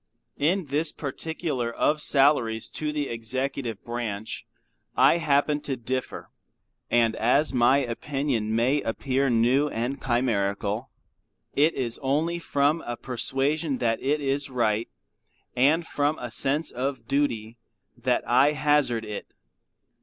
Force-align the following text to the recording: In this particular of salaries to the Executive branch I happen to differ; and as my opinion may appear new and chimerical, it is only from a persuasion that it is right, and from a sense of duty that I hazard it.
In 0.39 0.65
this 0.65 0.91
particular 0.91 1.71
of 1.71 2.01
salaries 2.01 2.69
to 2.71 2.91
the 2.91 3.07
Executive 3.07 3.83
branch 3.83 4.47
I 4.97 5.17
happen 5.17 5.61
to 5.61 5.77
differ; 5.77 6.31
and 6.89 7.15
as 7.17 7.53
my 7.53 7.77
opinion 7.77 8.55
may 8.55 8.81
appear 8.81 9.29
new 9.29 9.69
and 9.69 10.01
chimerical, 10.01 10.89
it 11.53 11.75
is 11.75 11.99
only 12.01 12.39
from 12.39 12.81
a 12.87 12.97
persuasion 12.97 13.77
that 13.77 14.01
it 14.01 14.19
is 14.21 14.49
right, 14.49 14.89
and 15.55 15.85
from 15.85 16.17
a 16.17 16.31
sense 16.31 16.71
of 16.71 17.07
duty 17.07 17.59
that 17.95 18.27
I 18.27 18.53
hazard 18.53 19.05
it. 19.05 19.27